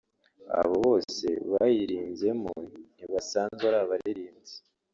Abo 0.59 0.75
bose 0.85 1.25
bayiririmbyemo 1.51 2.53
ntibasanzwe 2.95 3.63
ari 3.69 3.77
abaririmbyi 3.83 4.55